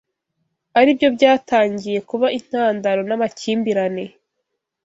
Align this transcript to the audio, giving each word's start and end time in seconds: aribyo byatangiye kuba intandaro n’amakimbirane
aribyo 0.79 1.07
byatangiye 1.15 1.99
kuba 2.09 2.27
intandaro 2.37 3.01
n’amakimbirane 3.05 4.05